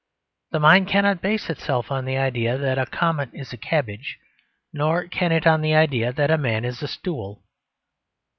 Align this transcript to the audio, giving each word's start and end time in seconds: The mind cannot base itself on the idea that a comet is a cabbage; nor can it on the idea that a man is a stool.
The 0.49 0.59
mind 0.59 0.87
cannot 0.87 1.21
base 1.21 1.47
itself 1.47 1.91
on 1.91 2.05
the 2.05 2.17
idea 2.17 2.57
that 2.57 2.79
a 2.79 2.87
comet 2.87 3.29
is 3.33 3.53
a 3.53 3.55
cabbage; 3.57 4.17
nor 4.73 5.05
can 5.07 5.31
it 5.31 5.45
on 5.45 5.61
the 5.61 5.75
idea 5.75 6.11
that 6.11 6.31
a 6.31 6.39
man 6.39 6.65
is 6.65 6.81
a 6.81 6.87
stool. 6.87 7.43